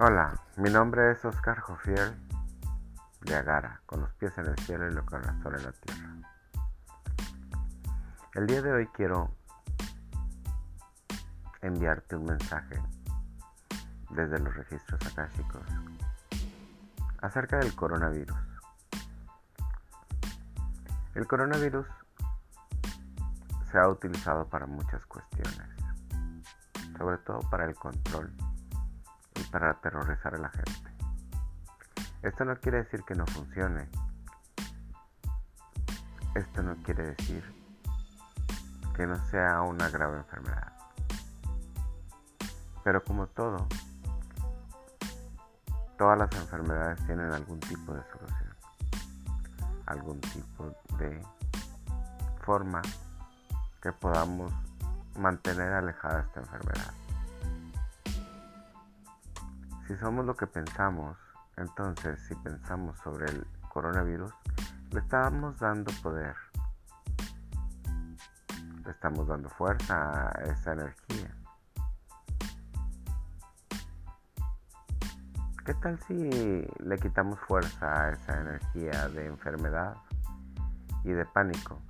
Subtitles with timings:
[0.00, 2.14] Hola, mi nombre es Oscar Jofiel
[3.22, 6.14] de Agara, con los pies en el cielo y el corazón en la tierra.
[8.34, 9.34] El día de hoy quiero
[11.62, 12.80] enviarte un mensaje
[14.10, 15.62] desde los registros akáshicos
[17.20, 18.38] acerca del coronavirus.
[21.16, 21.88] El coronavirus
[23.72, 25.68] se ha utilizado para muchas cuestiones,
[26.96, 28.32] sobre todo para el control
[29.50, 30.94] para aterrorizar a la gente.
[32.22, 33.88] Esto no quiere decir que no funcione.
[36.34, 37.44] Esto no quiere decir
[38.94, 40.72] que no sea una grave enfermedad.
[42.82, 43.66] Pero como todo,
[45.96, 48.56] todas las enfermedades tienen algún tipo de solución,
[49.86, 51.24] algún tipo de
[52.44, 52.82] forma
[53.82, 54.52] que podamos
[55.16, 56.97] mantener alejada esta enfermedad.
[59.88, 61.16] Si somos lo que pensamos,
[61.56, 64.30] entonces si pensamos sobre el coronavirus,
[64.90, 66.36] le estamos dando poder,
[68.84, 71.34] le estamos dando fuerza a esa energía.
[75.64, 79.96] ¿Qué tal si le quitamos fuerza a esa energía de enfermedad
[81.02, 81.80] y de pánico?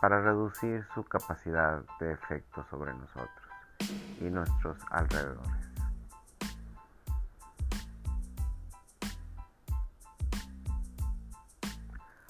[0.00, 3.41] para reducir su capacidad de efecto sobre nosotros
[4.20, 5.50] y nuestros alrededores.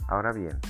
[0.09, 0.61] Ahora bien,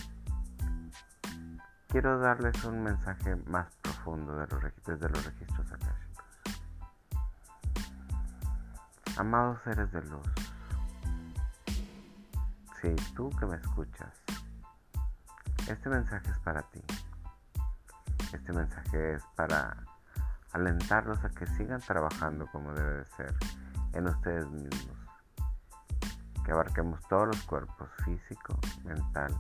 [1.89, 6.27] quiero darles un mensaje más profundo de los, desde los registros akáshicos.
[9.17, 10.29] Amados seres de luz,
[12.81, 14.23] si tú que me escuchas
[15.69, 16.83] este mensaje es para ti.
[18.33, 19.77] Este mensaje es para
[20.53, 23.35] alentarlos a que sigan trabajando como debe de ser
[23.95, 24.97] en ustedes mismos.
[26.45, 29.35] Que abarquemos todos los cuerpos físico, mental,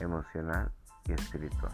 [0.00, 0.70] emocional
[1.06, 1.72] y espiritual.